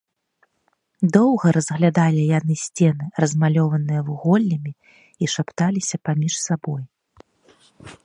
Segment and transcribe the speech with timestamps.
[1.17, 4.71] Доўга разглядалі яны сцены, размалёваныя вуголлямі,
[5.25, 6.83] і шапталіся паміж сабой.